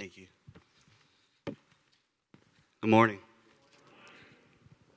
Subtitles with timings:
[0.00, 0.28] Thank you.
[1.44, 3.18] Good morning.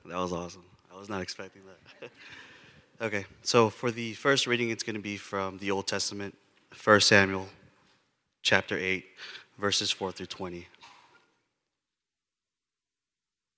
[0.06, 0.64] That was awesome.
[0.90, 1.60] I was not expecting
[2.00, 2.10] that.
[3.02, 6.34] okay, so for the first reading, it's going to be from the Old Testament,
[6.82, 7.48] 1 Samuel
[8.40, 9.04] chapter 8,
[9.58, 10.68] verses 4 through 20.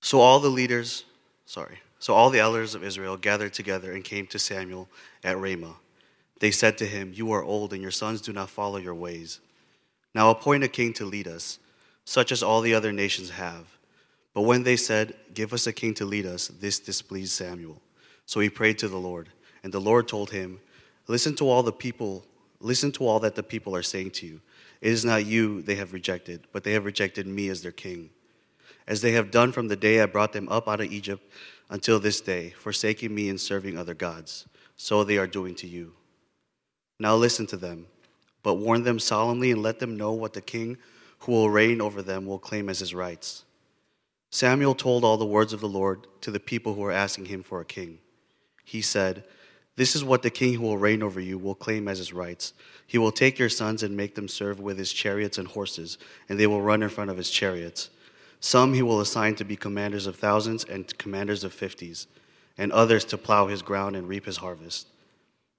[0.01, 1.05] So all the leaders,
[1.45, 4.89] sorry, so all the elders of Israel gathered together and came to Samuel
[5.23, 5.77] at Ramah.
[6.41, 9.39] They said to him, You are old, and your sons do not follow your ways.
[10.17, 11.59] Now appoint a king to lead us,
[12.07, 13.67] such as all the other nations have.
[14.33, 17.83] But when they said, Give us a king to lead us, this displeased Samuel.
[18.25, 19.29] So he prayed to the Lord,
[19.63, 20.59] and the Lord told him,
[21.07, 22.25] Listen to all the people,
[22.61, 24.41] listen to all that the people are saying to you.
[24.81, 28.09] It is not you they have rejected, but they have rejected me as their king.
[28.87, 31.31] As they have done from the day I brought them up out of Egypt
[31.69, 34.47] until this day, forsaking me and serving other gods,
[34.79, 35.93] so they are doing to you.
[36.99, 37.89] Now listen to them,
[38.47, 40.79] but warn them solemnly and let them know what the king
[41.19, 43.45] who will reign over them will claim as his rights.
[44.31, 47.43] Samuel told all the words of the Lord to the people who were asking him
[47.43, 47.99] for a king.
[48.63, 49.25] He said,
[49.75, 52.53] This is what the king who will reign over you will claim as his rights.
[52.87, 56.39] He will take your sons and make them serve with his chariots and horses, and
[56.39, 57.91] they will run in front of his chariots.
[58.39, 62.07] Some he will assign to be commanders of thousands and commanders of fifties,
[62.57, 64.87] and others to plow his ground and reap his harvest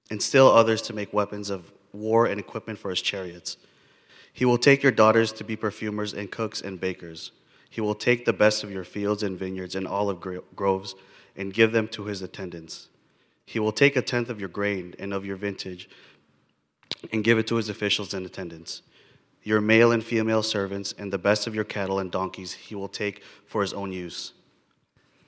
[0.10, 3.58] and still others to make weapons of war and equipment for his chariots.
[4.32, 7.32] He will take your daughters to be perfumers and cooks and bakers.
[7.70, 10.20] He will take the best of your fields and vineyards and olive
[10.56, 10.96] groves
[11.36, 12.90] and give them to his attendants.
[13.46, 15.90] He will take a tenth of your grain and of your vintage
[17.12, 18.82] and give it to his officials and attendants.
[19.44, 22.90] Your male and female servants and the best of your cattle and donkeys he will
[22.90, 24.34] take for his own use.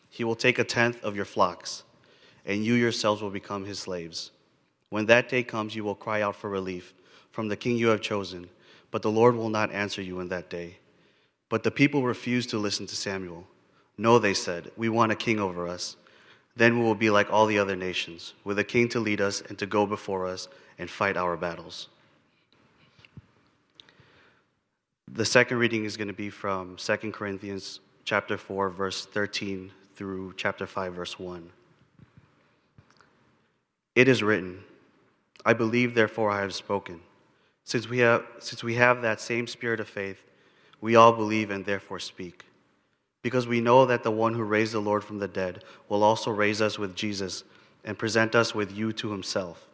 [0.09, 1.83] He will take a tenth of your flocks,
[2.45, 4.31] and you yourselves will become his slaves.
[4.89, 6.93] When that day comes, you will cry out for relief
[7.31, 8.49] from the king you have chosen,
[8.91, 10.77] but the Lord will not answer you in that day.
[11.47, 13.47] But the people refused to listen to Samuel.
[13.97, 15.95] No, they said, we want a king over us.
[16.55, 19.41] Then we will be like all the other nations, with a king to lead us
[19.41, 20.47] and to go before us
[20.77, 21.87] and fight our battles.
[25.11, 30.33] The second reading is going to be from 2 Corinthians chapter 4 verse 13 through
[30.37, 31.49] chapter 5 verse 1.
[33.95, 34.63] It is written,
[35.45, 37.01] I believe, therefore I have spoken.
[37.63, 40.23] Since we have, since we have that same spirit of faith,
[40.81, 42.45] we all believe and therefore speak.
[43.21, 46.31] Because we know that the one who raised the Lord from the dead will also
[46.31, 47.43] raise us with Jesus
[47.83, 49.67] and present us with you to himself.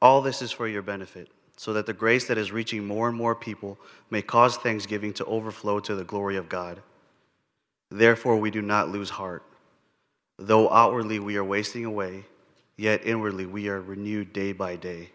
[0.00, 3.16] All this is for your benefit, so that the grace that is reaching more and
[3.16, 3.78] more people
[4.10, 6.82] may cause thanksgiving to overflow to the glory of God.
[7.90, 9.44] Therefore, we do not lose heart.
[10.38, 12.24] Though outwardly we are wasting away,
[12.76, 15.10] yet inwardly we are renewed day by day.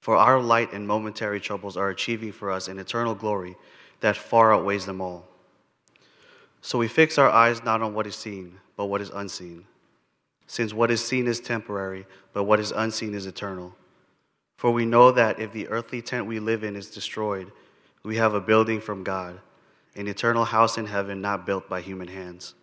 [0.00, 3.56] For our light and momentary troubles are achieving for us an eternal glory
[4.00, 5.28] that far outweighs them all.
[6.60, 9.64] So we fix our eyes not on what is seen, but what is unseen.
[10.46, 13.74] Since what is seen is temporary, but what is unseen is eternal.
[14.56, 17.50] For we know that if the earthly tent we live in is destroyed,
[18.02, 19.40] we have a building from God,
[19.96, 22.54] an eternal house in heaven not built by human hands.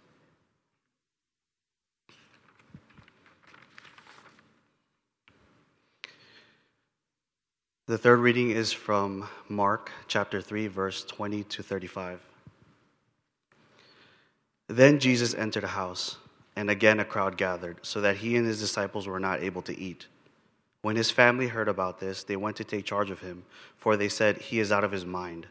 [7.89, 12.22] The third reading is from Mark chapter 3, verse 20 to 35.
[14.67, 16.17] Then Jesus entered a house,
[16.55, 19.75] and again a crowd gathered, so that he and his disciples were not able to
[19.75, 20.05] eat.
[20.83, 23.44] When his family heard about this, they went to take charge of him,
[23.75, 25.47] for they said, He is out of his mind.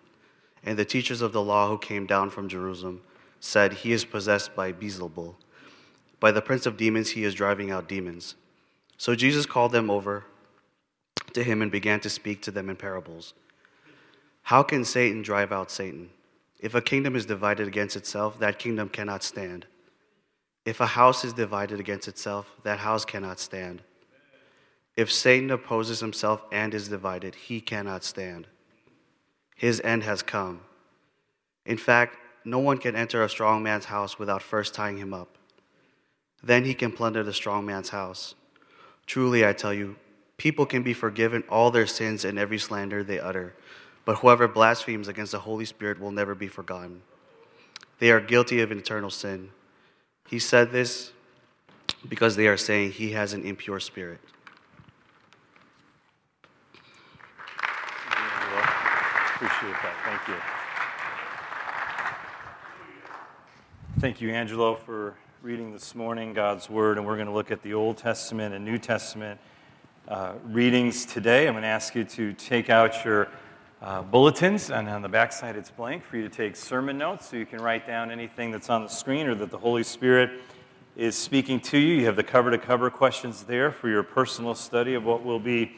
[0.63, 3.01] And the teachers of the law who came down from Jerusalem
[3.41, 5.35] said, He is possessed by Beelzebul.
[6.21, 8.37] By the prince of demons, he is driving out demons.
[8.97, 10.27] So Jesus called them over
[11.39, 13.33] to him and began to speak to them in parables.
[14.43, 16.11] How can Satan drive out Satan?
[16.59, 19.67] If a kingdom is divided against itself, that kingdom cannot stand.
[20.65, 23.83] If a house is divided against itself, that house cannot stand.
[24.97, 28.49] If Satan opposes himself and is divided, he cannot stand.
[29.55, 30.63] His end has come.
[31.65, 35.39] In fact, no one can enter a strong man's house without first tying him up.
[36.43, 38.35] Then he can plunder the strong man's house.
[39.07, 39.97] Truly, I tell you,
[40.39, 43.55] People can be forgiven all their sins and every slander they utter,
[44.05, 47.03] but whoever blasphemes against the Holy Spirit will never be forgotten.
[47.99, 49.51] They are guilty of eternal sin.
[50.29, 51.13] He said this
[52.09, 54.21] because they are saying he has an impure spirit.
[59.35, 59.95] Appreciate that.
[60.05, 60.35] Thank you.
[64.01, 67.63] Thank you, Angelo, for reading this morning God's Word, and we're going to look at
[67.63, 69.41] the Old Testament and New Testament
[70.09, 71.47] uh, readings today.
[71.47, 73.29] I'm going to ask you to take out your
[73.83, 77.37] uh, bulletins, and on the backside it's blank for you to take sermon notes so
[77.37, 80.31] you can write down anything that's on the screen or that the Holy Spirit
[80.97, 81.97] is speaking to you.
[81.97, 85.39] You have the cover to cover questions there for your personal study of what we'll
[85.39, 85.77] be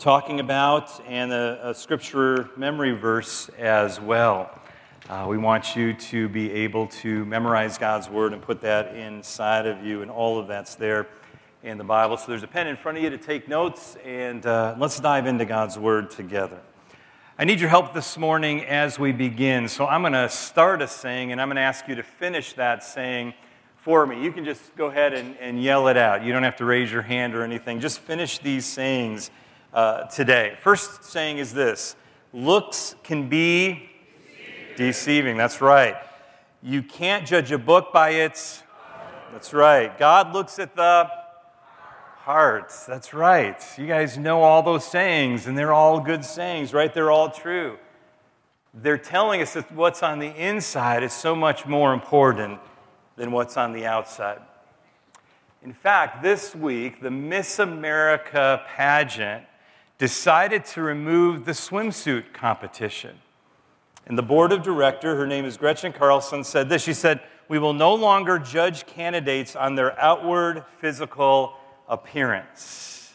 [0.00, 4.60] talking about, and a, a scripture memory verse as well.
[5.08, 9.66] Uh, we want you to be able to memorize God's word and put that inside
[9.66, 11.06] of you, and all of that's there
[11.62, 12.16] in the Bible.
[12.16, 15.26] So there's a pen in front of you to take notes, and uh, let's dive
[15.26, 16.60] into God's word together.
[17.36, 19.68] I need your help this morning as we begin.
[19.68, 22.52] So I'm going to start a saying, and I'm going to ask you to finish
[22.54, 23.34] that saying
[23.76, 24.22] for me.
[24.22, 26.22] You can just go ahead and, and yell it out.
[26.22, 27.80] You don't have to raise your hand or anything.
[27.80, 29.30] Just finish these sayings
[29.72, 30.56] uh, today.
[30.62, 31.96] First saying is this
[32.32, 33.88] looks can be
[34.76, 34.76] deceiving.
[34.76, 35.36] deceiving.
[35.36, 35.96] That's right.
[36.62, 38.62] You can't judge a book by its.
[39.32, 39.96] That's right.
[39.98, 41.17] God looks at the
[42.28, 43.58] That's right.
[43.78, 46.92] You guys know all those sayings, and they're all good sayings, right?
[46.92, 47.78] They're all true.
[48.74, 52.60] They're telling us that what's on the inside is so much more important
[53.16, 54.40] than what's on the outside.
[55.62, 59.46] In fact, this week, the Miss America pageant
[59.96, 63.16] decided to remove the swimsuit competition.
[64.06, 66.82] And the board of director, her name is Gretchen Carlson, said this.
[66.82, 71.54] She said, We will no longer judge candidates on their outward physical
[71.88, 73.14] appearance.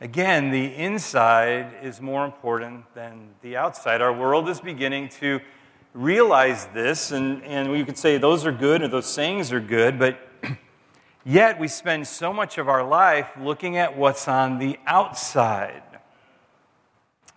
[0.00, 4.02] Again, the inside is more important than the outside.
[4.02, 5.40] Our world is beginning to
[5.94, 9.98] realize this, and, and we could say those are good or those sayings are good,
[9.98, 10.18] but
[11.24, 15.82] yet we spend so much of our life looking at what's on the outside.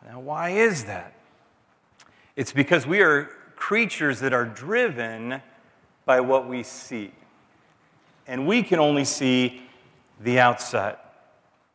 [0.06, 1.14] Now, why is that?
[2.36, 5.42] It's because we are creatures that are driven
[6.06, 7.12] by what we see.
[8.28, 9.62] And we can only see
[10.20, 11.06] the outset.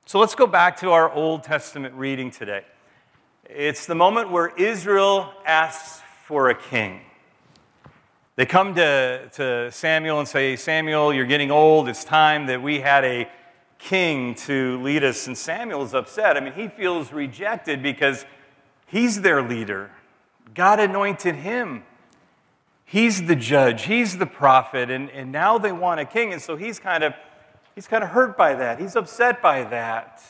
[0.07, 2.65] So let's go back to our Old Testament reading today.
[3.49, 7.01] It's the moment where Israel asks for a king.
[8.37, 11.89] They come to, to Samuel and say, Samuel, you're getting old.
[11.89, 13.29] It's time that we had a
[13.79, 15.27] king to lead us.
[15.27, 16.37] And Samuel's upset.
[16.37, 18.27] I mean, he feels rejected because
[18.87, 19.91] he's their leader.
[20.55, 21.85] God anointed him.
[22.85, 26.33] He's the judge, he's the prophet, and, and now they want a king.
[26.33, 27.15] And so he's kind of
[27.75, 28.79] He's kind of hurt by that.
[28.79, 30.23] He's upset by that.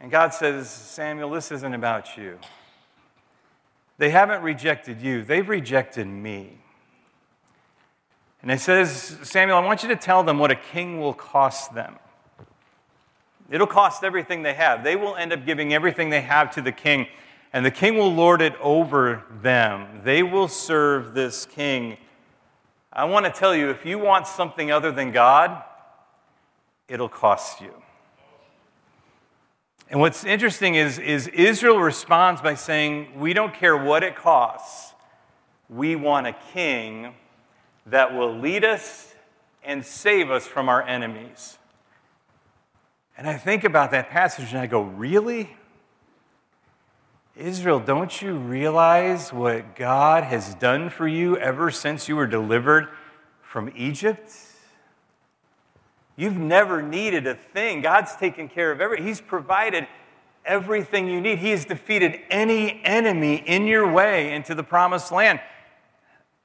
[0.00, 2.38] And God says, Samuel, this isn't about you.
[3.98, 6.58] They haven't rejected you, they've rejected me.
[8.42, 11.74] And he says, Samuel, I want you to tell them what a king will cost
[11.74, 11.96] them.
[13.50, 14.84] It'll cost everything they have.
[14.84, 17.06] They will end up giving everything they have to the king,
[17.52, 20.02] and the king will lord it over them.
[20.04, 21.96] They will serve this king.
[22.92, 25.62] I want to tell you if you want something other than God,
[26.88, 27.72] it'll cost you.
[29.88, 34.94] And what's interesting is, is Israel responds by saying, We don't care what it costs.
[35.68, 37.14] We want a king
[37.86, 39.14] that will lead us
[39.64, 41.58] and save us from our enemies.
[43.16, 45.56] And I think about that passage and I go, Really?
[47.36, 52.88] Israel, don't you realize what God has done for you ever since you were delivered
[53.42, 54.32] from Egypt?
[56.16, 57.82] You've never needed a thing.
[57.82, 59.06] God's taken care of everything.
[59.06, 59.86] He's provided
[60.44, 61.38] everything you need.
[61.38, 65.40] He has defeated any enemy in your way into the promised land.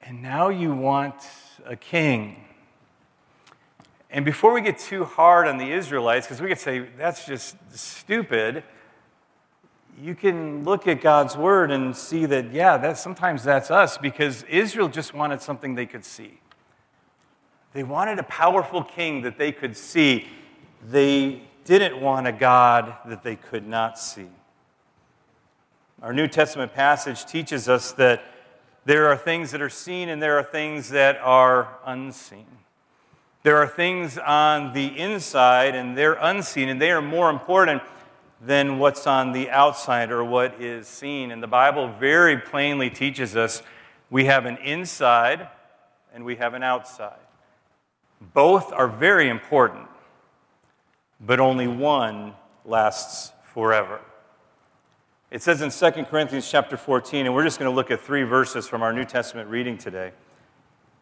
[0.02, 1.14] And now you want
[1.64, 2.44] a king.
[4.10, 7.56] And before we get too hard on the Israelites, because we could say that's just
[7.72, 8.62] stupid,
[9.98, 14.42] you can look at God's word and see that, yeah, that, sometimes that's us because
[14.44, 16.40] Israel just wanted something they could see.
[17.72, 20.26] They wanted a powerful king that they could see.
[20.88, 24.28] They didn't want a God that they could not see.
[26.02, 28.24] Our New Testament passage teaches us that
[28.84, 32.46] there are things that are seen and there are things that are unseen.
[33.44, 37.82] There are things on the inside and they're unseen, and they are more important
[38.44, 41.30] than what's on the outside or what is seen.
[41.30, 43.62] And the Bible very plainly teaches us
[44.10, 45.48] we have an inside
[46.12, 47.21] and we have an outside.
[48.34, 49.88] Both are very important,
[51.20, 54.00] but only one lasts forever.
[55.30, 58.22] It says in 2 Corinthians chapter 14, and we're just going to look at three
[58.22, 60.12] verses from our New Testament reading today.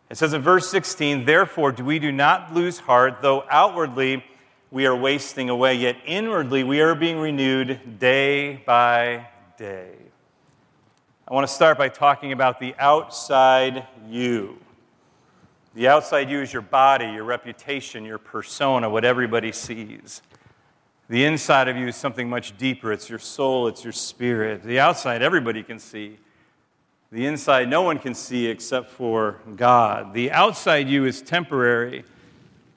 [0.08, 4.24] It says in verse 16, Therefore, do we do not lose heart, though outwardly
[4.70, 9.26] we are wasting away, yet inwardly we are being renewed day by
[9.58, 9.92] day.
[11.28, 14.58] I want to start by talking about the outside you.
[15.74, 20.20] The outside you is your body, your reputation, your persona, what everybody sees.
[21.08, 22.92] The inside of you is something much deeper.
[22.92, 24.62] It's your soul, it's your spirit.
[24.64, 26.18] The outside, everybody can see.
[27.12, 30.14] The inside, no one can see except for God.
[30.14, 32.04] The outside you is temporary.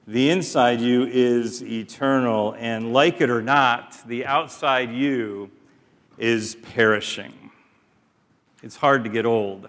[0.06, 2.54] The inside you is eternal.
[2.58, 5.50] And like it or not, the outside you
[6.18, 7.32] is perishing.
[8.62, 9.68] It's hard to get old.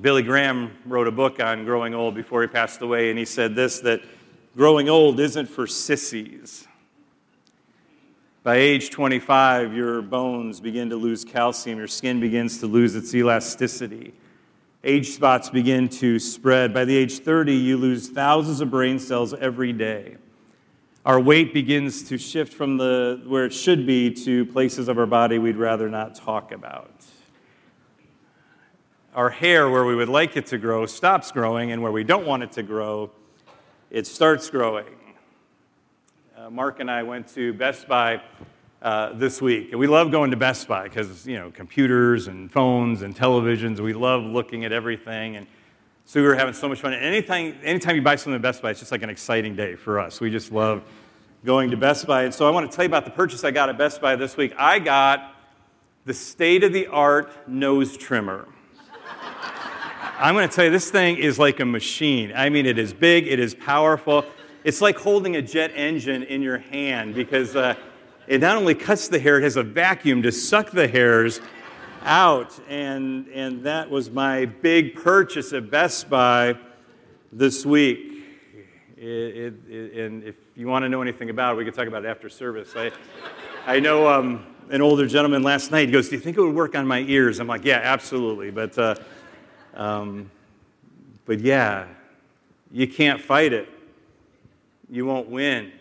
[0.00, 3.54] Billy Graham wrote a book on growing old before he passed away, and he said
[3.54, 4.02] this that
[4.54, 6.66] growing old isn't for sissies.
[8.42, 13.14] By age 25, your bones begin to lose calcium, your skin begins to lose its
[13.14, 14.12] elasticity.
[14.84, 16.74] Age spots begin to spread.
[16.74, 20.16] By the age 30, you lose thousands of brain cells every day.
[21.04, 25.06] Our weight begins to shift from the, where it should be to places of our
[25.06, 26.95] body we'd rather not talk about.
[29.16, 32.26] Our hair, where we would like it to grow, stops growing, and where we don't
[32.26, 33.10] want it to grow,
[33.90, 34.94] it starts growing.
[36.36, 38.20] Uh, Mark and I went to Best Buy
[38.82, 42.52] uh, this week, and we love going to Best Buy because you know computers and
[42.52, 43.80] phones and televisions.
[43.80, 45.46] We love looking at everything, and
[46.04, 46.92] so we were having so much fun.
[46.92, 49.76] And anytime, anytime you buy something at Best Buy, it's just like an exciting day
[49.76, 50.20] for us.
[50.20, 50.82] We just love
[51.42, 52.24] going to Best Buy.
[52.24, 54.14] And so I want to tell you about the purchase I got at Best Buy
[54.14, 54.52] this week.
[54.58, 55.34] I got
[56.04, 58.46] the state of the art nose trimmer.
[60.18, 62.32] I'm going to tell you, this thing is like a machine.
[62.34, 64.24] I mean, it is big, it is powerful.
[64.64, 67.74] It's like holding a jet engine in your hand because uh,
[68.26, 71.42] it not only cuts the hair, it has a vacuum to suck the hairs
[72.02, 72.58] out.
[72.66, 76.56] And, and that was my big purchase at Best Buy
[77.30, 78.24] this week.
[78.96, 81.88] It, it, it, and if you want to know anything about it, we can talk
[81.88, 82.72] about it after service.
[82.74, 82.90] I,
[83.66, 86.54] I know um, an older gentleman last night, he goes, Do you think it would
[86.54, 87.38] work on my ears?
[87.38, 88.50] I'm like, Yeah, absolutely.
[88.50, 88.94] But, uh,
[89.76, 90.30] um,
[91.24, 91.86] but yeah,
[92.72, 93.68] you can't fight it
[94.90, 95.72] you won't win.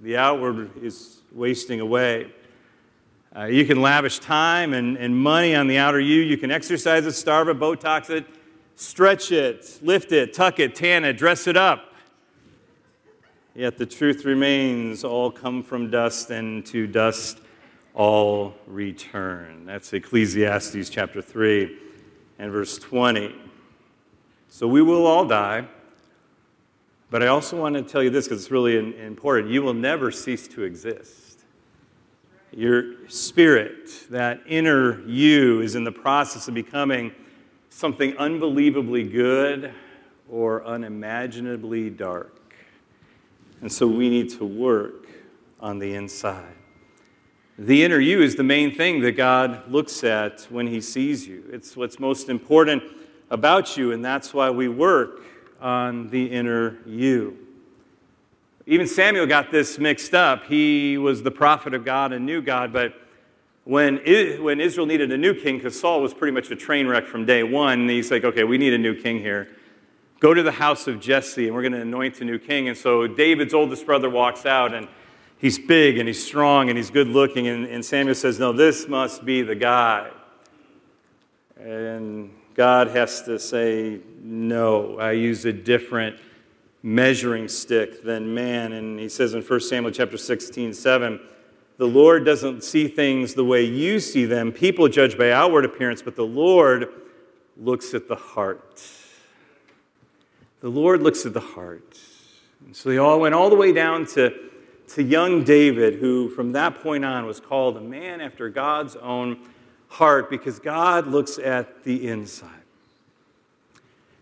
[0.00, 2.32] The outward is wasting away.
[3.34, 6.20] Uh, you can lavish time and, and money on the outer you.
[6.20, 8.26] You can exercise it, starve it, Botox it,
[8.76, 11.92] stretch it, lift it, tuck it, tan it, dress it up.
[13.54, 17.38] Yet the truth remains all come from dust, and to dust
[17.94, 19.64] all return.
[19.64, 21.83] That's Ecclesiastes chapter 3
[22.38, 23.34] and verse 20.
[24.48, 25.66] So we will all die.
[27.10, 29.52] But I also want to tell you this because it's really important.
[29.52, 31.40] You will never cease to exist.
[32.50, 37.12] Your spirit, that inner you, is in the process of becoming
[37.70, 39.72] something unbelievably good
[40.28, 42.56] or unimaginably dark.
[43.60, 45.08] And so we need to work
[45.60, 46.54] on the inside.
[47.56, 51.44] The inner you is the main thing that God looks at when He sees you.
[51.52, 52.82] It's what's most important
[53.30, 55.20] about you, and that's why we work
[55.60, 57.38] on the inner you.
[58.66, 60.46] Even Samuel got this mixed up.
[60.46, 62.94] He was the prophet of God and knew God, but
[63.62, 63.98] when,
[64.42, 67.24] when Israel needed a new king, because Saul was pretty much a train wreck from
[67.24, 69.48] day one, he's like, okay, we need a new king here.
[70.18, 72.68] Go to the house of Jesse, and we're going to anoint a new king.
[72.68, 74.88] And so David's oldest brother walks out, and
[75.44, 77.48] he's big, and he's strong, and he's good looking.
[77.48, 80.10] And, and Samuel says, No, this must be the guy.
[81.58, 86.16] And God has to say, no, I use a different
[86.82, 88.72] measuring stick than man.
[88.72, 91.20] And he says in 1 Samuel chapter 16, 7,
[91.76, 94.52] the Lord doesn't see things the way you see them.
[94.52, 96.88] People judge by outward appearance, but the Lord
[97.56, 98.82] looks at the heart.
[100.60, 101.98] The Lord looks at the heart.
[102.64, 104.32] And so they all went all the way down to,
[104.88, 109.38] to young David, who from that point on was called a man after God's own
[109.88, 112.50] heart because God looks at the inside.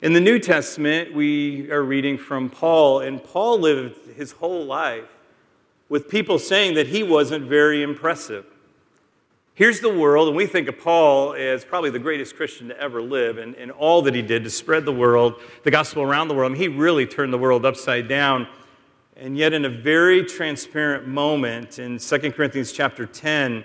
[0.00, 5.08] In the New Testament, we are reading from Paul, and Paul lived his whole life
[5.88, 8.46] with people saying that he wasn't very impressive.
[9.54, 13.02] Here's the world, and we think of Paul as probably the greatest Christian to ever
[13.02, 16.34] live, and, and all that he did to spread the world, the gospel around the
[16.34, 16.50] world.
[16.50, 18.48] I mean, he really turned the world upside down.
[19.16, 23.64] And yet, in a very transparent moment in 2 Corinthians chapter 10,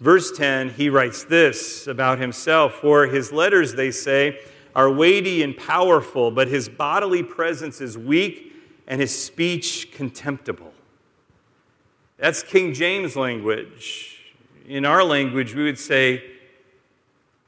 [0.00, 4.38] Verse 10, he writes this about himself For his letters, they say,
[4.76, 8.54] are weighty and powerful, but his bodily presence is weak
[8.86, 10.72] and his speech contemptible.
[12.16, 14.22] That's King James language.
[14.66, 16.22] In our language, we would say,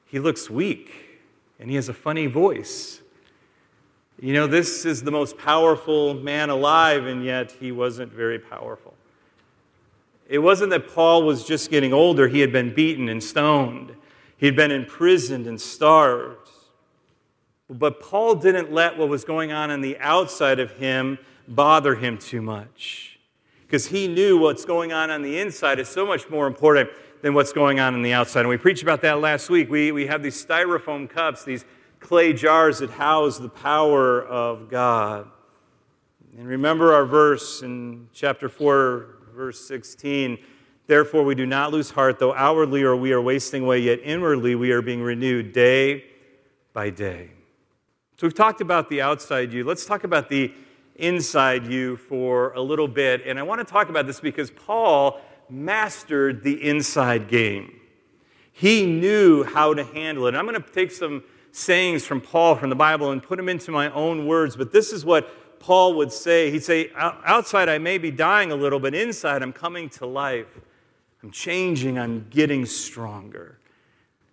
[0.07, 1.21] he looks weak
[1.61, 3.00] and he has a funny voice.
[4.21, 8.93] You know, this is the most powerful man alive, and yet he wasn't very powerful.
[10.29, 13.95] It wasn't that Paul was just getting older, he had been beaten and stoned,
[14.37, 16.49] he had been imprisoned and starved.
[17.71, 22.19] But Paul didn't let what was going on on the outside of him bother him
[22.19, 23.19] too much.
[23.71, 26.91] because he knew what's going on on the inside is so much more important
[27.23, 28.41] than what's going on on the outside.
[28.41, 29.71] And we preached about that last week.
[29.71, 31.65] We, we have these styrofoam cups, these
[32.01, 35.31] clay jars that house the power of God.
[36.37, 40.39] And remember our verse in chapter 4, verse 16.
[40.87, 44.55] Therefore, we do not lose heart, though outwardly or we are wasting away, yet inwardly
[44.55, 46.05] we are being renewed day
[46.73, 47.31] by day.
[48.17, 49.65] So we've talked about the outside you.
[49.65, 50.53] Let's talk about the
[50.97, 53.23] inside you for a little bit.
[53.27, 57.81] And I want to talk about this because Paul mastered the inside game.
[58.53, 60.35] He knew how to handle it.
[60.35, 63.71] I'm going to take some sayings from Paul from the Bible and put them into
[63.71, 66.51] my own words, but this is what Paul would say.
[66.51, 70.61] He'd say, Outside, I may be dying a little, but inside, I'm coming to life.
[71.23, 73.59] I'm changing, I'm getting stronger.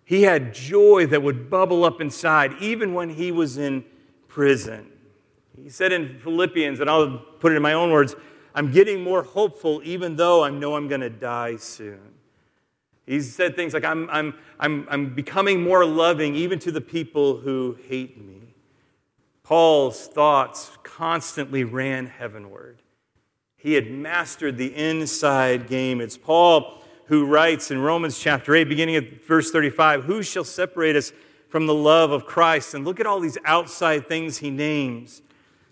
[0.04, 3.84] He had joy that would bubble up inside, even when he was in
[4.26, 4.90] prison.
[5.62, 8.14] He said in Philippians, and I'll put it in my own words
[8.54, 12.00] I'm getting more hopeful even though I know I'm going to die soon.
[13.08, 17.38] He said things like, I'm, I'm, I'm, I'm becoming more loving even to the people
[17.38, 18.54] who hate me.
[19.42, 22.82] Paul's thoughts constantly ran heavenward.
[23.56, 26.02] He had mastered the inside game.
[26.02, 30.94] It's Paul who writes in Romans chapter 8, beginning at verse 35, Who shall separate
[30.94, 31.10] us
[31.48, 32.74] from the love of Christ?
[32.74, 35.22] And look at all these outside things he names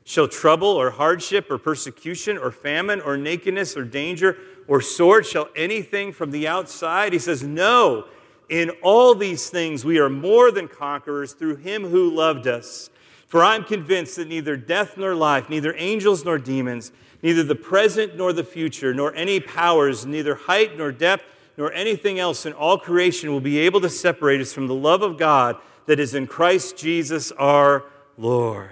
[0.09, 4.39] Shall trouble or hardship or persecution or famine or nakedness or danger
[4.69, 7.13] or sword, shall anything from the outside?
[7.13, 8.07] He says, No.
[8.49, 12.91] In all these things we are more than conquerors through him who loved us.
[13.27, 16.93] For I'm convinced that neither death nor life, neither angels nor demons,
[17.23, 21.25] neither the present nor the future, nor any powers, neither height nor depth,
[21.57, 25.03] nor anything else in all creation will be able to separate us from the love
[25.03, 25.57] of God
[25.87, 27.85] that is in Christ Jesus our
[28.17, 28.71] Lord.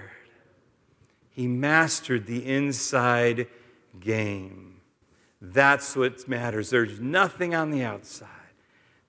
[1.31, 3.47] He mastered the inside
[3.99, 4.64] game.
[5.53, 6.69] That's what matters.
[6.69, 8.29] There's nothing on the outside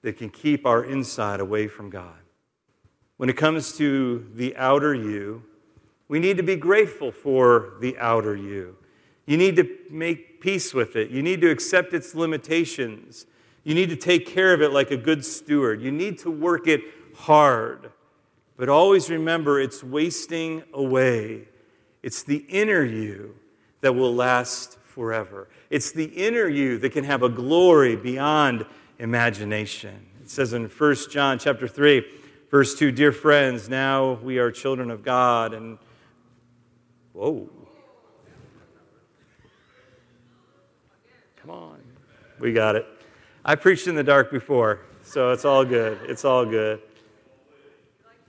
[0.02, 2.18] that can keep our inside away from God.
[3.16, 5.42] When it comes to the outer you,
[6.08, 8.76] we need to be grateful for the outer you.
[9.26, 11.10] You need to make peace with it.
[11.10, 13.26] You need to accept its limitations.
[13.64, 15.82] You need to take care of it like a good steward.
[15.82, 16.82] You need to work it
[17.16, 17.90] hard.
[18.56, 21.48] But always remember it's wasting away
[22.06, 23.34] it's the inner you
[23.80, 25.46] that will last forever.
[25.68, 28.64] It's the inner you that can have a glory beyond
[28.98, 30.06] imagination.
[30.22, 32.02] It says in 1 John chapter 3,
[32.50, 35.76] verse 2, dear friends, now we are children of God and
[37.12, 37.50] whoa.
[41.42, 41.78] Come on.
[42.40, 42.86] We got it.
[43.44, 45.98] I preached in the dark before, so it's all good.
[46.04, 46.80] It's all good.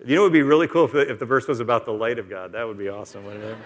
[0.05, 2.19] You know, it would be really cool if if the verse was about the light
[2.19, 2.51] of God.
[2.51, 3.57] That would be awesome, wouldn't it?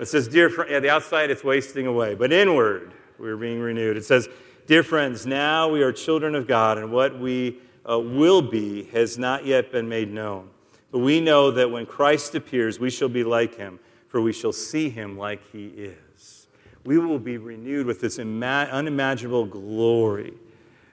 [0.00, 3.96] It says, Dear friend, yeah, the outside it's wasting away, but inward we're being renewed.
[3.96, 4.28] It says,
[4.66, 7.58] Dear friends, now we are children of God, and what we
[7.88, 10.48] uh, will be has not yet been made known.
[10.90, 14.52] But we know that when Christ appears, we shall be like him, for we shall
[14.52, 16.46] see him like he is.
[16.84, 20.32] We will be renewed with this unimaginable glory.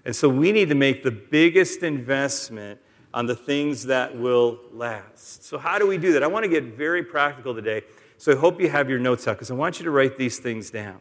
[0.04, 2.80] And so we need to make the biggest investment
[3.14, 5.44] on the things that will last.
[5.44, 6.24] So, how do we do that?
[6.24, 7.84] I want to get very practical today.
[8.18, 10.40] So, I hope you have your notes out because I want you to write these
[10.40, 11.00] things down.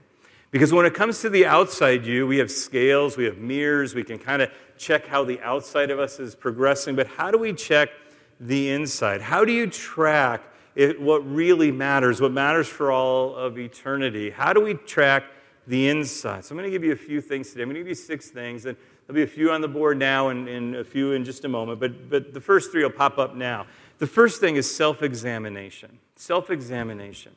[0.50, 4.04] Because when it comes to the outside you, we have scales, we have mirrors, we
[4.04, 6.94] can kind of check how the outside of us is progressing.
[6.94, 7.90] But how do we check
[8.38, 9.20] the inside?
[9.22, 10.42] How do you track
[10.74, 14.30] it, what really matters, what matters for all of eternity?
[14.30, 15.24] How do we track
[15.66, 16.44] the inside?
[16.44, 17.62] So I'm going to give you a few things today.
[17.62, 18.76] I'm going to give you six things, and
[19.06, 21.48] there'll be a few on the board now and, and a few in just a
[21.48, 21.80] moment.
[21.80, 23.66] But, but the first three will pop up now.
[23.98, 25.98] The first thing is self examination.
[26.16, 27.32] Self examination.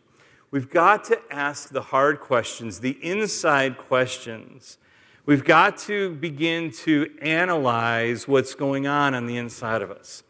[0.52, 4.78] We've got to ask the hard questions, the inside questions.
[5.26, 10.24] We've got to begin to analyze what's going on on the inside of us.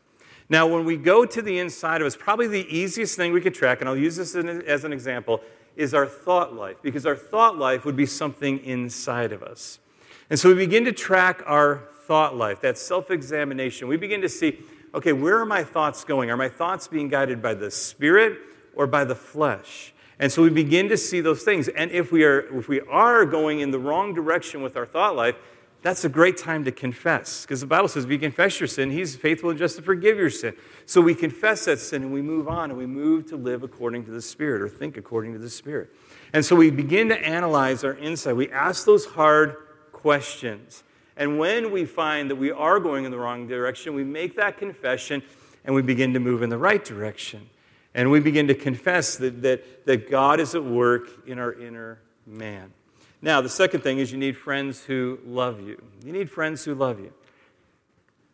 [0.49, 3.53] Now, when we go to the inside of us, probably the easiest thing we could
[3.53, 5.41] track, and I'll use this as an example,
[5.77, 9.79] is our thought life, because our thought life would be something inside of us.
[10.29, 13.87] And so we begin to track our thought life, that self examination.
[13.87, 14.59] We begin to see,
[14.93, 16.31] okay, where are my thoughts going?
[16.31, 18.37] Are my thoughts being guided by the Spirit
[18.75, 19.93] or by the flesh?
[20.19, 21.69] And so we begin to see those things.
[21.69, 25.15] And if we are, if we are going in the wrong direction with our thought
[25.15, 25.35] life,
[25.81, 27.43] that's a great time to confess.
[27.43, 30.17] Because the Bible says if you confess your sin, He's faithful and just to forgive
[30.17, 30.55] your sin.
[30.85, 34.03] So we confess that sin and we move on and we move to live according
[34.05, 35.89] to the Spirit or think according to the Spirit.
[36.33, 38.35] And so we begin to analyze our insight.
[38.35, 39.55] We ask those hard
[39.93, 40.83] questions.
[41.19, 44.57] And when we find that we are going in the wrong direction, we make that
[44.57, 45.21] confession
[45.65, 47.49] and we begin to move in the right direction.
[47.93, 51.99] And we begin to confess that, that, that God is at work in our inner
[52.25, 52.71] man.
[53.21, 55.81] Now, the second thing is you need friends who love you.
[56.05, 57.11] You need friends who love you.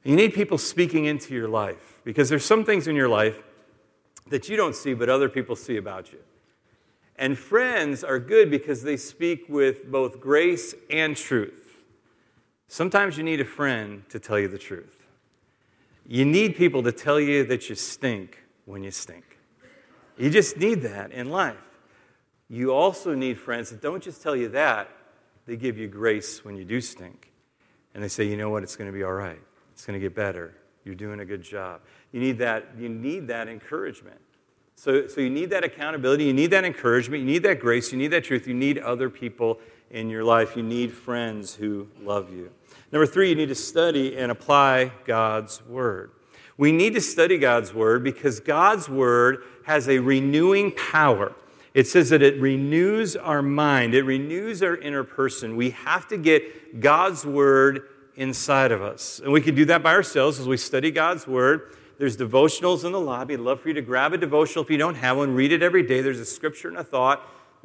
[0.03, 3.41] You need people speaking into your life because there's some things in your life
[4.27, 6.19] that you don't see, but other people see about you.
[7.15, 11.64] And friends are good because they speak with both grace and truth.
[12.67, 15.04] Sometimes you need a friend to tell you the truth.
[16.08, 19.38] You need people to tell you that you stink when you stink.
[20.17, 21.58] You just need that in life.
[22.49, 24.89] You also need friends that don't just tell you that,
[25.45, 27.32] they give you grace when you do stink.
[27.93, 29.39] And they say, you know what, it's going to be all right.
[29.73, 30.56] It's going to get better.
[30.84, 31.82] You're doing a good job.
[32.12, 34.19] You need that, you need that encouragement.
[34.75, 37.97] So, so you need that accountability, you need that encouragement, you need that grace, you
[37.97, 40.55] need that truth, you need other people in your life.
[40.55, 42.51] You need friends who love you.
[42.91, 46.11] Number three, you need to study and apply God's Word.
[46.57, 51.33] We need to study God's Word because God's Word has a renewing power.
[51.73, 55.57] It says that it renews our mind, it renews our inner person.
[55.57, 59.19] We have to get God's Word inside of us.
[59.19, 61.75] And we can do that by ourselves as we study God's Word.
[61.97, 63.33] There's devotionals in the lobby.
[63.33, 65.33] I'd love for you to grab a devotional if you don't have one.
[65.33, 66.01] Read it every day.
[66.01, 67.21] There's a scripture and a thought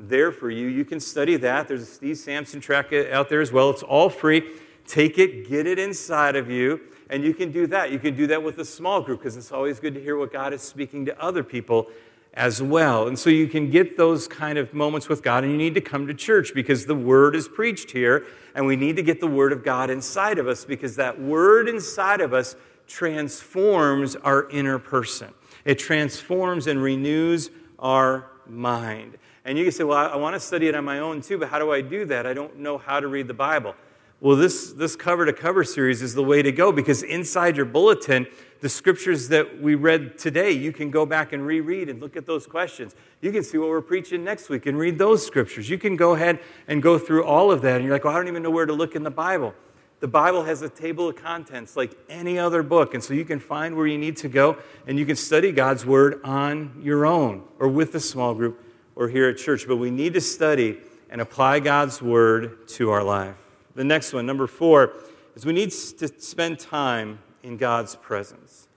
[0.09, 0.67] there for you.
[0.67, 1.69] You can study that.
[1.69, 3.71] There's a Steve Sampson track out there as well.
[3.71, 4.43] It's all free.
[4.87, 7.93] Take it, get it inside of you, and you can do that.
[7.93, 10.33] You can do that with a small group because it's always good to hear what
[10.33, 11.89] God is speaking to other people
[12.35, 13.09] as well.
[13.09, 15.81] And so you can get those kind of moments with God, and you need to
[15.81, 19.27] come to church because the Word is preached here, and we need to get the
[19.27, 24.79] Word of God inside of us because that Word inside of us transforms our inner
[24.79, 25.33] person.
[25.65, 29.19] It transforms and renews our mind.
[29.51, 31.49] And you can say, Well, I, want to study it on my own too, but
[31.49, 32.25] how do I do that?
[32.25, 33.75] I don't know how to read the Bible.
[34.21, 37.67] Well, this, this cover to cover series is the way to go because inside your
[37.67, 38.29] bulletin,
[38.61, 42.27] the scriptures that we read today, you can go back and reread and look at
[42.27, 42.95] those questions.
[43.23, 45.69] You can see what we're preaching next week and read those scriptures.
[45.69, 47.75] You can go ahead and go through all of that.
[47.75, 49.53] And you're like, well, I don't even know where to look in the Bible.
[49.99, 52.95] The Bible has a table of contents like any other book.
[52.95, 55.85] And so you can find where you need to go and you can study God's
[55.85, 58.65] Word on your own or with a small group
[59.01, 59.67] or here at church.
[59.67, 63.35] But we need to study and apply God's Word to our life.
[63.75, 64.93] The next one, number four,
[65.35, 68.69] is we need to spend time in God's presence.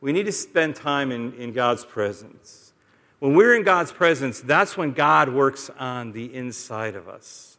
[0.00, 2.72] We need to spend time in, in God's presence.
[3.18, 7.58] When we're in God's presence, that's when God works on the inside of us.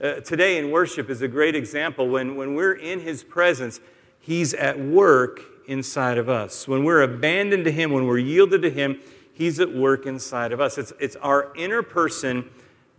[0.00, 2.08] Uh, today in worship is a great example.
[2.08, 3.78] When, when we're in His presence,
[4.18, 6.66] He's at work inside of us.
[6.66, 9.00] When we're abandoned to Him, when we're yielded to Him,
[9.32, 10.78] He's at work inside of us.
[10.78, 12.50] It's, it's our inner person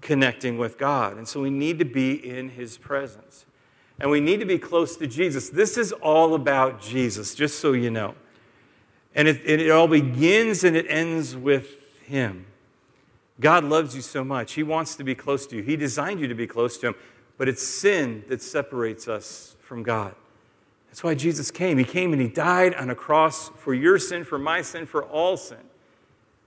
[0.02, 1.18] connecting with God.
[1.18, 3.46] And so we need to be in His presence.
[4.00, 5.50] And we need to be close to Jesus.
[5.50, 8.16] This is all about Jesus, just so you know.
[9.16, 12.48] And it, it, all begins and it ends with Him.
[13.40, 14.54] God loves you so much.
[14.54, 15.64] He wants to be close to you.
[15.64, 16.96] He designed you to be close to Him.
[17.38, 20.16] But it's sin that separates us from God.
[20.88, 21.78] That's why Jesus came.
[21.78, 25.04] He came and He died on a cross for your sin, for my sin, for
[25.04, 25.58] all sin.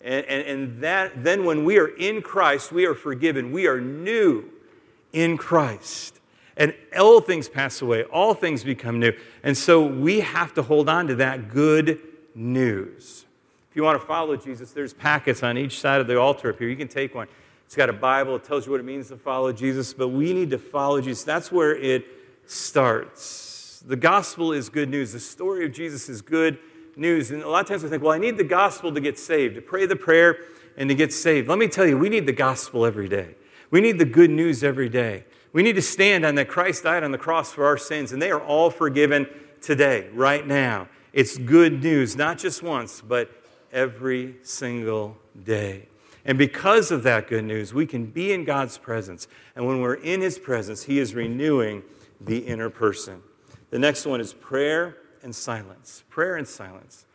[0.00, 3.52] And, and, and that, then when we are in Christ, we are forgiven.
[3.52, 4.50] We are new
[5.12, 6.20] in Christ.
[6.56, 9.12] And all things pass away, all things become new.
[9.42, 12.00] And so we have to hold on to that good
[12.34, 13.26] news.
[13.70, 16.58] If you want to follow Jesus, there's packets on each side of the altar up
[16.58, 16.68] here.
[16.68, 17.28] You can take one.
[17.66, 20.32] It's got a Bible, it tells you what it means to follow Jesus, but we
[20.32, 21.24] need to follow Jesus.
[21.24, 22.06] That's where it
[22.46, 23.82] starts.
[23.84, 25.12] The gospel is good news.
[25.12, 26.58] The story of Jesus is good
[26.96, 27.30] news.
[27.30, 29.54] And a lot of times we think, well, I need the gospel to get saved,
[29.54, 30.38] to pray the prayer
[30.76, 31.48] and to get saved.
[31.48, 33.34] Let me tell you, we need the gospel every day.
[33.70, 35.24] We need the good news every day.
[35.52, 38.20] We need to stand on that Christ died on the cross for our sins, and
[38.20, 39.26] they are all forgiven
[39.60, 40.88] today, right now.
[41.12, 43.30] It's good news, not just once, but
[43.72, 45.88] every single day.
[46.24, 49.28] And because of that good news, we can be in God's presence.
[49.54, 51.82] And when we're in His presence, He is renewing
[52.20, 53.22] the inner person.
[53.70, 56.04] The next one is prayer and silence.
[56.08, 57.06] Prayer and silence.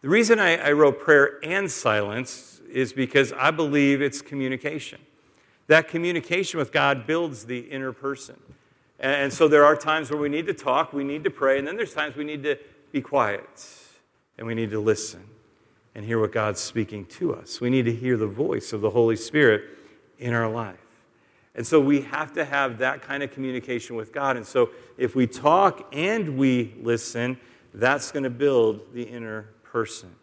[0.00, 5.00] The reason I, I wrote prayer and silence is because I believe it's communication.
[5.66, 8.40] That communication with God builds the inner person.
[9.00, 11.66] And so there are times where we need to talk, we need to pray, and
[11.66, 12.58] then there's times we need to
[12.90, 13.46] be quiet
[14.36, 15.24] and we need to listen
[15.94, 17.60] and hear what God's speaking to us.
[17.60, 19.64] We need to hear the voice of the Holy Spirit
[20.18, 20.87] in our life.
[21.58, 24.36] And so we have to have that kind of communication with God.
[24.36, 27.36] And so if we talk and we listen,
[27.74, 30.14] that's going to build the inner person.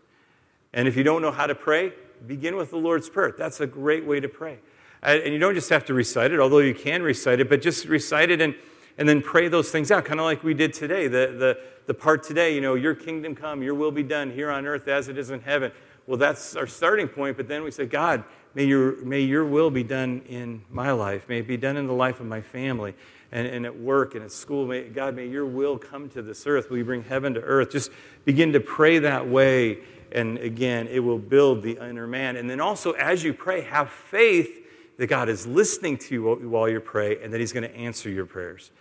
[0.71, 1.91] And if you don't know how to pray,
[2.25, 3.35] begin with the Lord's Prayer.
[3.37, 4.59] That's a great way to pray.
[5.03, 7.83] And you don't just have to recite it, although you can recite it, but just
[7.83, 8.55] recite it and,
[8.97, 11.09] and then pray those things out, kind of like we did today.
[11.09, 14.49] The, the, the part today, you know, your kingdom come, your will be done here
[14.49, 15.73] on earth as it is in heaven.
[16.07, 18.23] Well, that's our starting point, but then we say, God,
[18.55, 21.29] may your, may your will be done in my life.
[21.29, 22.95] May it be done in the life of my family
[23.31, 24.65] and, and at work and at school.
[24.65, 26.69] May, God, may your will come to this earth.
[26.69, 27.71] Will you bring heaven to earth?
[27.71, 27.91] Just
[28.23, 29.79] begin to pray that way.
[30.11, 32.37] And again, it will build the inner man.
[32.37, 34.65] And then also, as you pray, have faith
[34.97, 38.09] that God is listening to you while you pray and that He's going to answer
[38.09, 38.71] your prayers.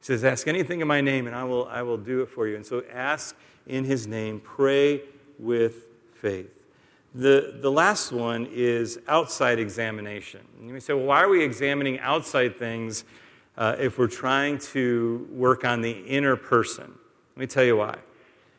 [0.00, 2.46] He says, Ask anything in my name and I will, I will do it for
[2.46, 2.56] you.
[2.56, 5.02] And so ask in His name, pray
[5.38, 6.63] with faith.
[7.14, 10.40] The, the last one is outside examination.
[10.58, 13.04] And you may say, well, why are we examining outside things
[13.56, 16.92] uh, if we're trying to work on the inner person?
[17.36, 17.98] Let me tell you why.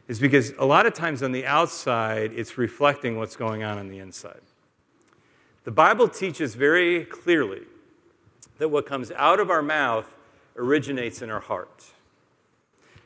[0.08, 3.90] It's because a lot of times on the outside, it's reflecting what's going on on
[3.90, 4.42] the inside.
[5.66, 7.64] The Bible teaches very clearly
[8.60, 10.16] that what comes out of our mouth
[10.56, 11.84] originates in our heart.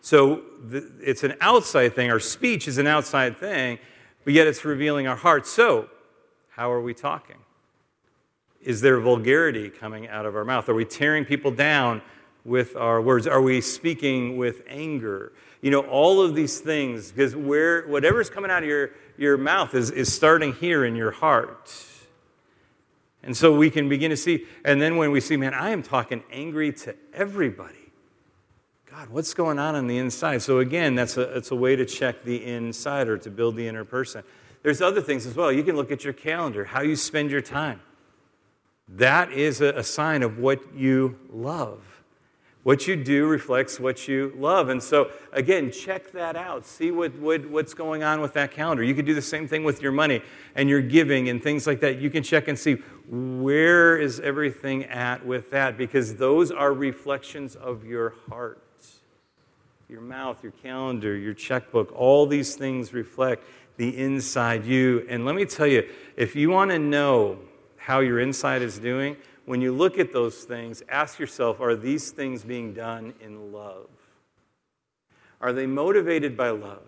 [0.02, 2.12] So the, it's an outside thing.
[2.12, 3.80] Our speech is an outside thing,
[4.30, 5.50] but yet it's revealing our hearts.
[5.50, 5.90] So,
[6.50, 7.38] how are we talking?
[8.62, 10.70] Is there vulgarity coming out of our mouth?
[10.70, 12.04] Are we tearing people down
[12.46, 13.26] with our words?
[13.26, 15.32] Are we speaking with anger?
[15.64, 19.74] You know, all of these things, because where, whatever's coming out of your, your mouth
[19.74, 21.74] is, is starting here in your heart.
[23.24, 25.82] And so we can begin to see, and then when we see, man, I am
[25.82, 27.79] talking angry to everybody.
[28.92, 30.42] God, what's going on on the inside?
[30.42, 33.68] So again, that's a, that's a way to check the inside or to build the
[33.68, 34.24] inner person.
[34.64, 35.52] There's other things as well.
[35.52, 37.82] You can look at your calendar, how you spend your time.
[38.88, 41.82] That is a, a sign of what you love.
[42.64, 44.70] What you do reflects what you love.
[44.70, 46.66] And so, again, check that out.
[46.66, 48.84] See what, what, what's going on with that calendar.
[48.84, 50.22] You can do the same thing with your money
[50.56, 52.00] and your giving and things like that.
[52.00, 57.56] You can check and see where is everything at with that because those are reflections
[57.56, 58.62] of your heart.
[59.90, 63.44] Your mouth, your calendar, your checkbook, all these things reflect
[63.78, 65.04] the inside you.
[65.10, 67.40] And let me tell you, if you want to know
[67.76, 72.12] how your inside is doing, when you look at those things, ask yourself are these
[72.12, 73.90] things being done in love?
[75.42, 76.84] Are they motivated by love?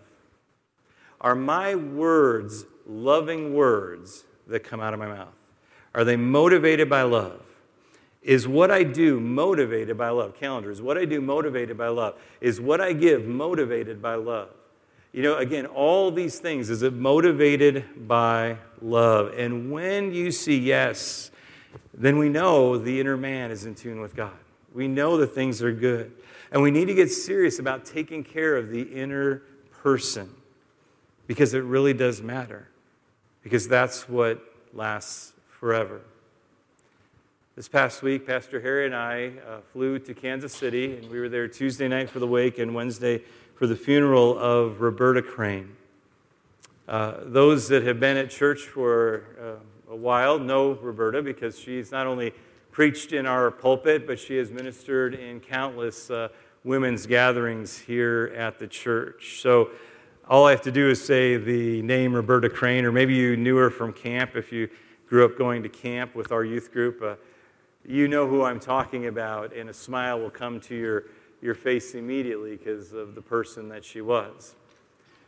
[1.20, 5.34] Are my words loving words that come out of my mouth?
[5.92, 7.41] Are they motivated by love?
[8.22, 10.36] Is what I do motivated by love?
[10.38, 12.14] Calendar, is what I do motivated by love?
[12.40, 14.50] Is what I give motivated by love?
[15.12, 19.34] You know, again, all these things, is it motivated by love?
[19.36, 21.30] And when you see yes,
[21.92, 24.32] then we know the inner man is in tune with God.
[24.72, 26.12] We know that things are good.
[26.50, 30.30] And we need to get serious about taking care of the inner person
[31.26, 32.68] because it really does matter,
[33.42, 36.00] because that's what lasts forever.
[37.54, 41.28] This past week, Pastor Harry and I uh, flew to Kansas City, and we were
[41.28, 43.20] there Tuesday night for the wake and Wednesday
[43.56, 45.76] for the funeral of Roberta Crane.
[46.88, 51.92] Uh, those that have been at church for uh, a while know Roberta because she's
[51.92, 52.32] not only
[52.70, 56.28] preached in our pulpit, but she has ministered in countless uh,
[56.64, 59.42] women's gatherings here at the church.
[59.42, 59.68] So
[60.26, 63.56] all I have to do is say the name Roberta Crane, or maybe you knew
[63.56, 64.70] her from camp if you
[65.06, 67.02] grew up going to camp with our youth group.
[67.84, 71.04] You know who I'm talking about, and a smile will come to your,
[71.40, 74.54] your face immediately because of the person that she was.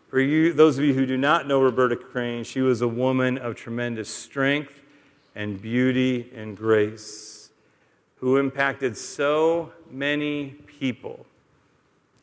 [0.09, 3.39] For you, those of you who do not know Roberta Crane, she was a woman
[3.39, 4.81] of tremendous strength
[5.35, 7.51] and beauty and grace
[8.17, 11.27] who impacted so many people.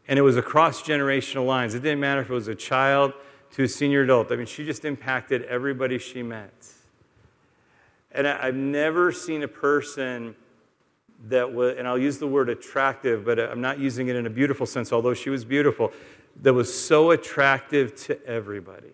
[0.08, 1.76] And it was across generational lines.
[1.76, 3.14] It didn't matter if it was a child
[3.52, 4.32] to a senior adult.
[4.32, 6.54] I mean, she just impacted everybody she met.
[8.14, 10.36] And I've never seen a person
[11.28, 14.30] that was, and I'll use the word attractive, but I'm not using it in a
[14.30, 15.92] beautiful sense, although she was beautiful
[16.42, 18.94] that was so attractive to everybody.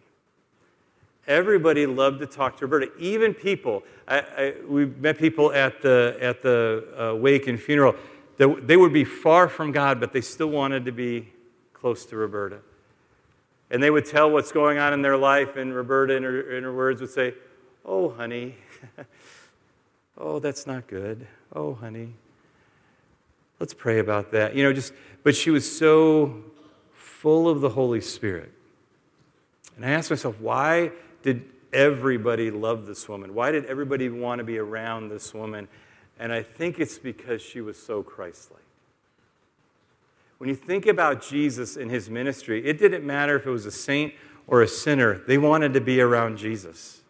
[1.27, 2.91] Everybody loved to talk to Roberta.
[2.99, 7.95] Even people, I, I, we met people at the, at the uh, wake and funeral
[8.37, 11.29] that they would be far from God, but they still wanted to be
[11.73, 12.59] close to Roberta.
[13.69, 16.63] And they would tell what's going on in their life, and Roberta, in her, in
[16.63, 17.33] her words, would say,
[17.85, 18.55] Oh, honey.
[20.17, 21.27] oh, that's not good.
[21.53, 22.13] Oh, honey.
[23.59, 24.55] Let's pray about that.
[24.55, 26.43] You know, just, but she was so
[26.93, 28.51] full of the Holy Spirit.
[29.75, 30.91] And I asked myself, why
[31.23, 33.33] did everybody love this woman?
[33.33, 35.67] Why did everybody want to be around this woman?
[36.19, 38.61] And I think it's because she was so Christ like.
[40.37, 43.71] When you think about Jesus and his ministry, it didn't matter if it was a
[43.71, 44.13] saint
[44.45, 47.01] or a sinner, they wanted to be around Jesus.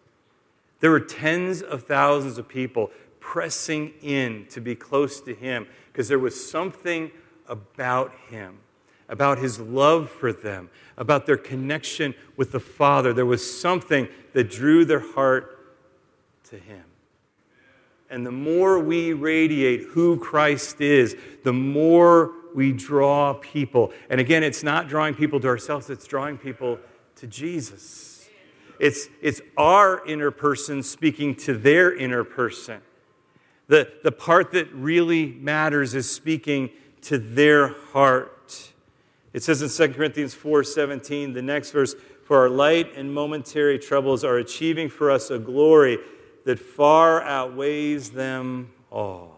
[0.80, 6.08] There were tens of thousands of people pressing in to be close to him because
[6.08, 7.12] there was something
[7.48, 8.60] about him
[9.10, 13.14] about his love for them, about their connection with the Father.
[13.14, 15.76] There was something that drew their heart
[16.46, 16.84] to him.
[18.10, 23.92] And the more we radiate who Christ is, the more we draw people.
[24.10, 26.80] And again, it's not drawing people to ourselves, it's drawing people
[27.18, 28.17] to Jesus.
[28.80, 32.82] It's, it's our inner person speaking to their inner person.
[33.68, 36.70] The, the part that really matters is speaking
[37.02, 38.72] to their heart.
[39.34, 44.24] It says in 2 Corinthians 4:17, the next verse, for our light and momentary troubles
[44.24, 46.00] are achieving for us a glory
[46.46, 49.38] that far outweighs them all.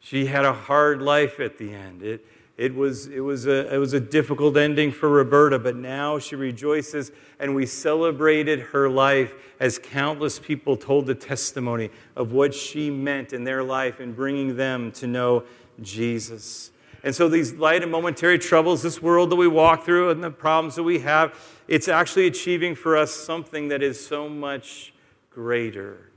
[0.00, 2.02] She had a hard life at the end.
[2.02, 6.18] It, it, was, it, was a, it was a difficult ending for Roberta, but now
[6.18, 7.10] she rejoices,
[7.40, 13.32] and we celebrated her life as countless people told the testimony of what she meant
[13.32, 15.44] in their life in bringing them to know
[15.80, 16.70] Jesus.
[17.04, 20.30] And so, these light and momentary troubles, this world that we walk through, and the
[20.30, 21.36] problems that we have,
[21.66, 24.92] it's actually achieving for us something that is so much
[25.30, 26.10] greater.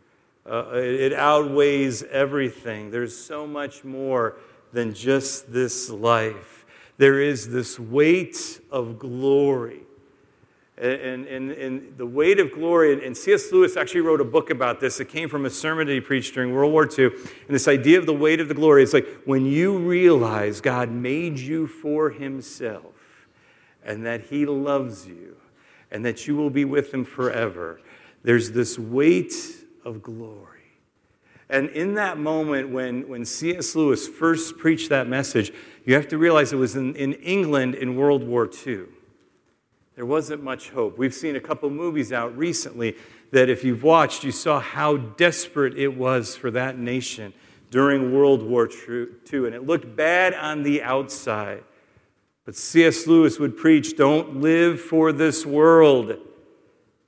[0.45, 2.91] Uh, it outweighs everything.
[2.91, 4.36] There's so much more
[4.75, 6.65] than just this life.
[6.97, 9.81] There is this weight of glory.
[10.77, 13.51] And, and, and the weight of glory, and C.S.
[13.51, 14.99] Lewis actually wrote a book about this.
[14.99, 17.05] It came from a sermon that he preached during World War II.
[17.05, 20.91] And this idea of the weight of the glory, it's like when you realize God
[20.91, 22.93] made you for himself
[23.83, 25.38] and that he loves you
[25.89, 27.79] and that you will be with him forever
[28.25, 29.35] there's this weight
[29.85, 30.55] of glory.
[31.49, 33.75] And in that moment, when, when C.S.
[33.75, 35.51] Lewis first preached that message,
[35.86, 38.86] you have to realize it was in, in England in World War II.
[39.95, 40.97] There wasn't much hope.
[40.97, 42.95] We've seen a couple movies out recently
[43.31, 47.34] that, if you've watched, you saw how desperate it was for that nation
[47.69, 49.08] during World War II.
[49.31, 51.63] And it looked bad on the outside.
[52.45, 53.08] But C.S.
[53.08, 56.17] Lewis would preach don't live for this world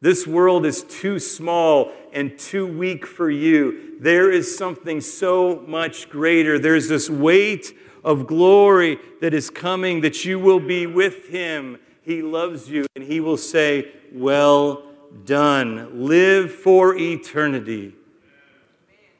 [0.08, 3.98] this world is too small and too weak for you.
[4.00, 6.58] There is something so much greater.
[6.58, 11.78] There's this weight of glory that is coming that you will be with him.
[12.04, 14.84] He loves you and he will say, Well
[15.26, 16.06] done.
[16.06, 17.94] Live for eternity.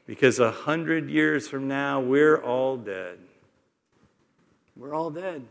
[0.06, 3.18] Because a hundred years from now, we're all dead.
[4.74, 5.44] We're all dead.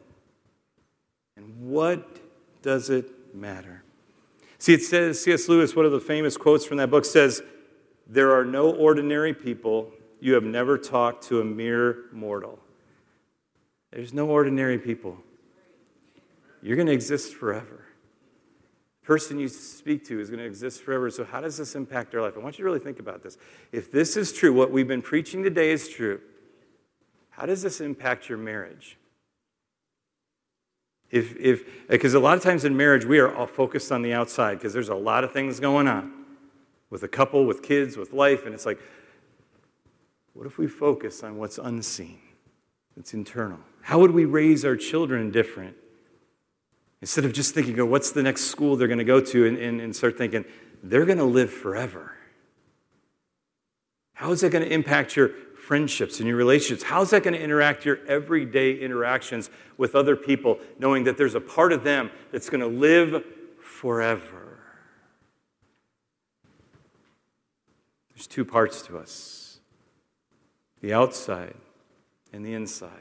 [1.35, 2.07] And what
[2.63, 3.83] does it matter?
[4.59, 5.47] See, it says, C.S.
[5.47, 7.43] Lewis, one of the famous quotes from that book says,
[8.07, 9.91] There are no ordinary people.
[10.19, 12.59] You have never talked to a mere mortal.
[13.91, 15.17] There's no ordinary people.
[16.61, 17.85] You're going to exist forever.
[19.01, 21.09] The person you speak to is going to exist forever.
[21.11, 22.33] So, how does this impact our life?
[22.35, 23.37] I want you to really think about this.
[23.71, 26.19] If this is true, what we've been preaching today is true,
[27.29, 28.97] how does this impact your marriage?
[31.09, 34.13] If, if, because a lot of times in marriage, we are all focused on the
[34.13, 36.11] outside because there's a lot of things going on
[36.89, 38.79] with a couple, with kids, with life, and it's like,
[40.33, 42.19] what if we focus on what's unseen?
[42.97, 43.59] It's internal.
[43.81, 45.75] How would we raise our children different?
[47.01, 49.57] Instead of just thinking, oh, what's the next school they're going to go to, and,
[49.57, 50.45] and, and start thinking,
[50.83, 52.13] they're going to live forever.
[54.13, 55.31] How is that going to impact your
[55.67, 56.83] friendships and your relationships?
[56.83, 61.41] How's that going to interact your everyday interactions with other people, knowing that there's a
[61.41, 63.21] part of them that's going to live
[63.61, 64.59] forever?
[68.15, 69.59] There's two parts to us
[70.79, 71.55] the outside
[72.31, 72.91] and the inside.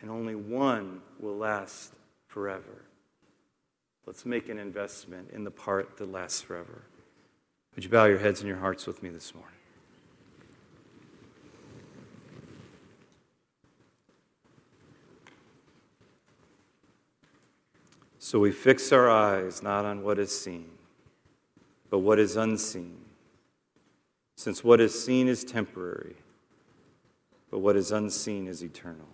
[0.00, 1.92] And only one will last
[2.26, 2.84] forever.
[4.06, 6.82] Let's make an investment in the part that lasts forever.
[7.74, 9.53] Would you bow your heads and your hearts with me this morning?
[18.24, 20.70] So we fix our eyes not on what is seen,
[21.90, 22.96] but what is unseen.
[24.34, 26.16] Since what is seen is temporary,
[27.50, 29.08] but what is unseen is eternal.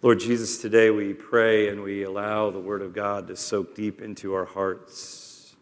[0.00, 4.00] Lord Jesus, today we pray and we allow the Word of God to soak deep
[4.00, 5.56] into our hearts.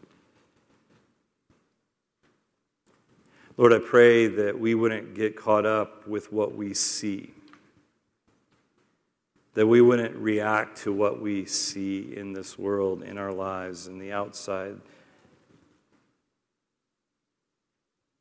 [3.57, 7.33] Lord, I pray that we wouldn't get caught up with what we see
[9.55, 13.99] that we wouldn't react to what we see in this world, in our lives, in
[13.99, 14.81] the outside.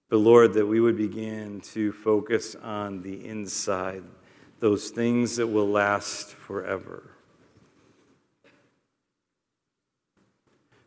[0.09, 4.03] But Lord, that we would begin to focus on the inside,
[4.59, 7.11] those things that will last forever.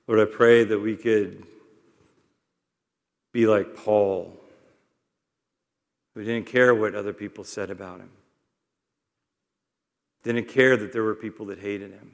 [0.07, 1.47] Lord, I pray that we could
[3.33, 4.37] be like Paul,
[6.15, 8.11] who didn't care what other people said about him.
[10.23, 12.13] Didn't care that there were people that hated him.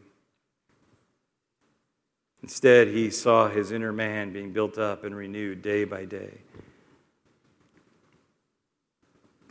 [2.42, 6.38] Instead, he saw his inner man being built up and renewed day by day.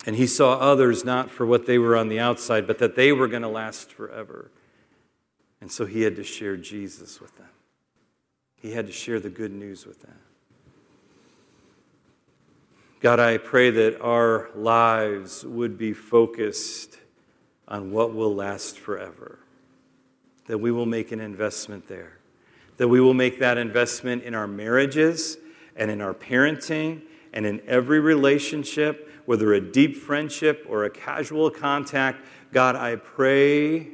[0.05, 3.11] And he saw others not for what they were on the outside, but that they
[3.11, 4.51] were going to last forever.
[5.59, 7.49] And so he had to share Jesus with them.
[8.61, 10.19] He had to share the good news with them.
[13.01, 16.97] God, I pray that our lives would be focused
[17.67, 19.39] on what will last forever,
[20.47, 22.19] that we will make an investment there,
[22.77, 25.37] that we will make that investment in our marriages
[25.75, 27.01] and in our parenting
[27.33, 32.25] and in every relationship, whether a deep friendship or a casual contact.
[32.53, 33.87] God, I pray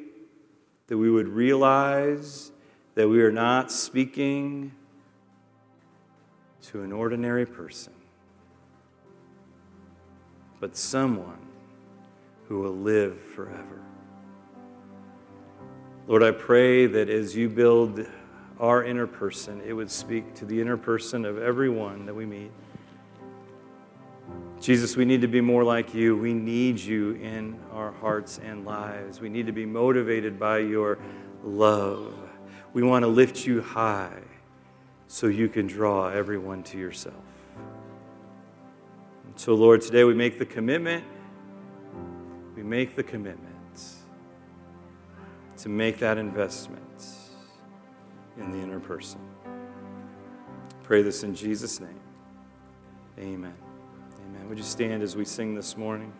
[0.88, 2.51] that we would realize
[2.95, 4.74] that we are not speaking
[6.63, 7.93] to an ordinary person,
[10.59, 11.50] but someone
[12.51, 13.81] who will live forever.
[16.05, 18.05] Lord, I pray that as you build
[18.59, 22.51] our inner person, it would speak to the inner person of everyone that we meet.
[24.59, 26.17] Jesus, we need to be more like you.
[26.17, 29.21] We need you in our hearts and lives.
[29.21, 30.99] We need to be motivated by your
[31.45, 32.13] love.
[32.73, 34.23] We want to lift you high
[35.07, 37.15] so you can draw everyone to yourself.
[39.25, 41.05] And so, Lord, today we make the commitment
[42.62, 43.82] we make the commitment
[45.57, 47.07] to make that investment
[48.38, 49.20] in the inner person.
[50.84, 51.99] Pray this in Jesus' name.
[53.18, 53.55] Amen.
[54.28, 54.47] Amen.
[54.47, 56.14] Would you stand as we sing this morning?